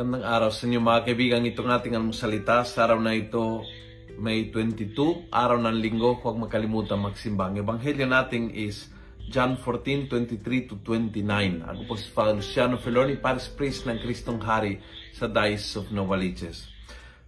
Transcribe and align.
Magandang 0.00 0.32
araw 0.32 0.48
sa 0.48 0.64
inyo 0.64 0.80
mga 0.80 1.12
kaibigan. 1.12 1.44
Itong 1.44 1.68
ating 1.68 1.92
almusalita 1.92 2.64
sa 2.64 2.88
araw 2.88 3.04
na 3.04 3.12
ito, 3.12 3.60
May 4.16 4.48
22, 4.48 5.28
araw 5.28 5.60
ng 5.60 5.76
linggo. 5.76 6.16
Huwag 6.16 6.40
makalimutan 6.40 7.04
magsimba. 7.04 7.52
Ang 7.52 7.60
ebanghelyo 7.60 8.08
natin 8.08 8.48
is 8.48 8.88
John 9.28 9.60
14:23 9.60 10.72
to 10.72 10.80
29. 10.88 11.68
Ako 11.68 11.80
po 11.84 12.00
si 12.00 12.08
Father 12.16 12.32
Luciano 12.32 12.80
Feloni, 12.80 13.20
Paris 13.20 13.52
Priest 13.52 13.84
ng 13.84 14.00
Kristong 14.00 14.40
Hari 14.40 14.80
sa 15.12 15.28
Diocese 15.28 15.84
of 15.84 15.92
Novaliches. 15.92 16.72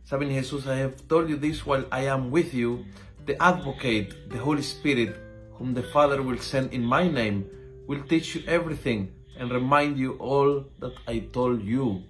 Sabi 0.09 0.33
ni 0.33 0.41
Jesus, 0.41 0.65
I 0.65 0.81
have 0.81 0.97
told 1.13 1.29
you 1.29 1.37
this 1.37 1.69
while 1.69 1.85
I 1.93 2.09
am 2.09 2.33
with 2.33 2.57
you, 2.57 2.89
the 3.29 3.37
Advocate, 3.37 4.33
the 4.33 4.41
Holy 4.41 4.65
Spirit, 4.65 5.13
whom 5.61 5.77
the 5.77 5.85
Father 5.93 6.25
will 6.25 6.41
send 6.41 6.73
in 6.73 6.89
my 6.89 7.05
name, 7.05 7.45
will 7.85 8.01
teach 8.09 8.33
you 8.33 8.41
everything 8.49 9.13
and 9.37 9.53
remind 9.53 10.01
you 10.01 10.17
all 10.17 10.65
that 10.81 10.97
I 11.05 11.29
told 11.37 11.61
you. 11.61 12.09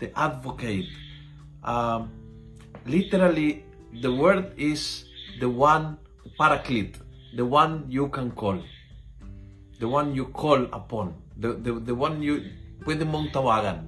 The 0.00 0.08
Advocate. 0.16 0.88
Um, 1.62 2.08
literally, 2.88 3.64
the 4.00 4.08
word 4.08 4.56
is 4.56 5.04
the 5.38 5.48
one, 5.48 6.00
paraclete, 6.40 6.96
the 7.36 7.44
one 7.44 7.84
you 7.88 8.08
can 8.08 8.32
call. 8.32 8.58
The 9.78 9.88
one 9.88 10.16
you 10.16 10.32
call 10.32 10.64
upon. 10.72 11.14
The, 11.36 11.56
the, 11.56 11.72
the 11.80 11.94
one 11.94 12.24
you, 12.24 12.48
pwede 12.84 13.04
mong 13.04 13.32
tawagan. 13.32 13.84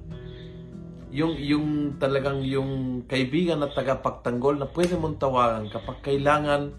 Yung, 1.13 1.37
yung 1.37 1.65
talagang 2.01 2.41
yung 2.41 3.05
kaibigan 3.05 3.61
na 3.61 3.69
tagapagtanggol 3.69 4.57
na 4.57 4.65
pwede 4.73 4.97
mong 4.97 5.21
tawagan 5.21 5.69
kapag 5.69 6.01
kailangan 6.01 6.73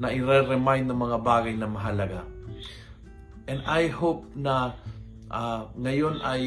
na 0.00 0.08
i-remind 0.08 0.88
ng 0.88 0.96
mga 0.96 1.18
bagay 1.20 1.54
na 1.56 1.68
mahalaga. 1.68 2.24
And 3.44 3.60
I 3.68 3.92
hope 3.92 4.24
na 4.32 4.72
uh, 5.28 5.68
ngayon 5.76 6.24
ay 6.24 6.42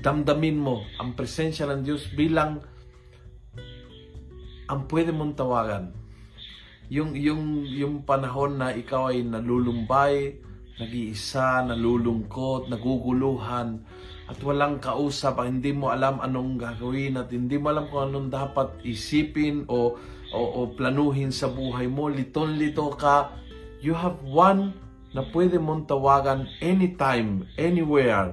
damdamin 0.00 0.58
mo 0.58 0.82
ang 0.98 1.14
presensya 1.14 1.70
ng 1.70 1.86
Diyos 1.86 2.10
bilang 2.14 2.62
ang 4.66 4.88
pwede 4.88 5.12
mong 5.12 5.34
tawagan. 5.38 5.92
Yung, 6.88 7.16
yung, 7.16 7.64
yung 7.64 7.94
panahon 8.04 8.60
na 8.60 8.72
ikaw 8.72 9.12
ay 9.12 9.24
nalulumbay, 9.24 10.40
nag-iisa, 10.80 11.64
nalulungkot, 11.64 12.68
naguguluhan, 12.68 13.80
at 14.24 14.38
walang 14.40 14.80
kausap, 14.80 15.36
hindi 15.44 15.76
mo 15.76 15.92
alam 15.92 16.16
anong 16.20 16.56
gagawin 16.56 17.20
at 17.20 17.28
hindi 17.28 17.60
mo 17.60 17.72
alam 17.72 17.92
kung 17.92 18.08
anong 18.08 18.28
dapat 18.32 18.68
isipin 18.80 19.68
o, 19.68 20.00
o, 20.32 20.40
o 20.40 20.60
planuhin 20.72 21.28
sa 21.28 21.52
buhay 21.52 21.88
mo, 21.92 22.08
liton-lito 22.08 22.88
ka, 22.96 23.36
you 23.84 23.92
have 23.92 24.16
one 24.24 24.72
na 25.12 25.22
pwede 25.28 25.60
mong 25.60 25.84
tawagan 25.84 26.48
anytime, 26.64 27.44
anywhere, 27.60 28.32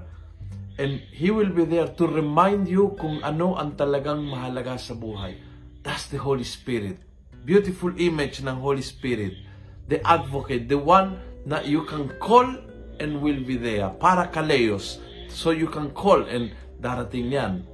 and 0.82 1.06
He 1.14 1.30
will 1.30 1.54
be 1.54 1.70
there 1.70 1.86
to 1.86 2.04
remind 2.10 2.66
you 2.66 2.98
kung 2.98 3.22
ano 3.22 3.54
ang 3.54 3.78
talagang 3.78 4.26
mahalaga 4.26 4.82
sa 4.82 4.98
buhay. 4.98 5.38
That's 5.86 6.10
the 6.10 6.18
Holy 6.18 6.46
Spirit. 6.46 6.98
Beautiful 7.46 7.94
image 8.02 8.42
ng 8.42 8.58
Holy 8.58 8.82
Spirit. 8.82 9.38
The 9.86 10.02
advocate, 10.02 10.66
the 10.66 10.82
one 10.82 11.22
na 11.46 11.62
you 11.62 11.86
can 11.86 12.10
call 12.18 12.50
and 12.98 13.22
will 13.22 13.46
be 13.46 13.62
there. 13.62 13.94
Para 14.02 14.34
kaleos. 14.34 14.98
So 15.30 15.54
you 15.54 15.70
can 15.70 15.94
call 15.94 16.26
and 16.26 16.54
darating 16.82 17.30
yan. 17.30 17.66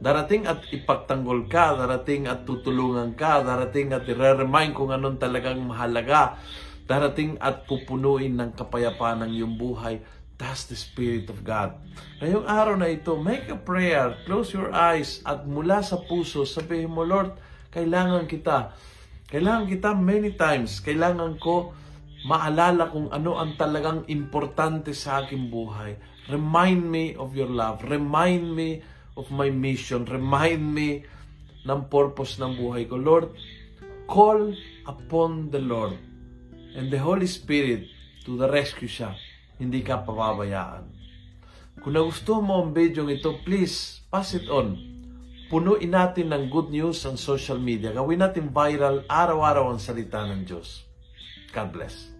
Darating 0.00 0.48
at 0.48 0.64
ipagtanggol 0.72 1.48
ka, 1.52 1.76
darating 1.76 2.24
at 2.24 2.48
tutulungan 2.48 3.12
ka, 3.12 3.44
darating 3.44 3.92
at 3.92 4.08
i-remind 4.08 4.72
kung 4.72 4.88
anong 4.88 5.20
talagang 5.20 5.60
mahalaga, 5.60 6.40
darating 6.88 7.36
at 7.36 7.68
pupunuin 7.68 8.32
ng 8.40 8.56
kapayapaan 8.56 9.28
ng 9.28 9.30
iyong 9.36 9.54
buhay. 9.60 10.00
That's 10.40 10.64
the 10.64 10.78
Spirit 10.80 11.28
of 11.28 11.44
God. 11.44 11.76
Ngayong 12.24 12.48
araw 12.48 12.74
na 12.80 12.88
ito, 12.88 13.12
make 13.20 13.52
a 13.52 13.60
prayer, 13.60 14.16
close 14.24 14.56
your 14.56 14.72
eyes, 14.72 15.20
at 15.28 15.44
mula 15.44 15.84
sa 15.84 16.00
puso, 16.00 16.48
sabihin 16.48 16.96
mo, 16.96 17.04
Lord, 17.04 17.36
kailangan 17.68 18.24
kita. 18.24 18.72
Kailangan 19.28 19.68
kita 19.68 19.92
many 19.92 20.32
times. 20.32 20.80
Kailangan 20.80 21.36
ko 21.36 21.76
maalala 22.24 22.88
kung 22.88 23.12
ano 23.12 23.36
ang 23.36 23.60
talagang 23.60 24.08
importante 24.08 24.96
sa 24.96 25.20
aking 25.20 25.52
buhay. 25.52 26.00
Remind 26.32 26.88
me 26.88 27.12
of 27.20 27.36
your 27.36 27.52
love. 27.52 27.84
Remind 27.84 28.56
me 28.56 28.80
of 29.20 29.28
my 29.28 29.52
mission. 29.52 30.08
Remind 30.08 30.64
me 30.64 31.04
ng 31.68 31.80
purpose 31.92 32.40
ng 32.40 32.56
buhay 32.56 32.88
ko. 32.88 32.96
Lord, 32.96 33.36
call 34.08 34.56
upon 34.88 35.52
the 35.52 35.60
Lord 35.60 36.00
and 36.72 36.88
the 36.88 36.98
Holy 36.98 37.28
Spirit 37.28 37.92
to 38.24 38.40
the 38.40 38.48
rescue 38.48 38.88
siya. 38.88 39.12
Hindi 39.60 39.84
ka 39.84 40.00
pababayaan. 40.08 40.88
Kung 41.84 41.92
nagustuhan 41.92 42.44
mo 42.48 42.64
ang 42.64 42.72
video 42.72 43.04
ito, 43.12 43.36
please 43.44 44.00
pass 44.08 44.32
it 44.32 44.48
on. 44.48 44.80
Punuin 45.52 45.92
natin 45.92 46.32
ng 46.32 46.48
good 46.48 46.72
news 46.72 47.04
ang 47.04 47.20
social 47.20 47.60
media. 47.60 47.92
Gawin 47.92 48.24
natin 48.24 48.48
viral 48.48 49.04
araw-araw 49.04 49.68
ang 49.68 49.80
salita 49.82 50.24
ng 50.24 50.48
Diyos. 50.48 50.88
God 51.52 51.76
bless. 51.76 52.19